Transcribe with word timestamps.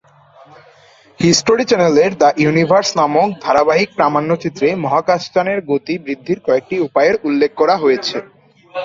History 1.19 1.65
চ্যানেলের 1.69 2.11
"the 2.21 2.29
Universe" 2.43 2.89
নামক 2.99 3.29
ধারাবাহিক 3.45 3.89
প্রামাণ্য 3.97 4.31
চিত্রে 4.43 4.67
মহাকাশযানের 4.83 5.59
গতি 5.69 5.93
বৃদ্ধির 6.05 6.39
কয়েকটি 6.47 6.75
উপায়ের 6.87 7.15
উল্লেখ 7.27 7.51
করা 7.55 7.75
হয়েছে। 7.83 8.15